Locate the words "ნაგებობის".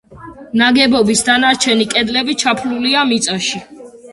0.61-1.21